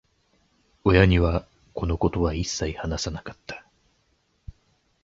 [0.83, 1.45] 親には、
[1.75, 3.63] このことは一切話さなかった。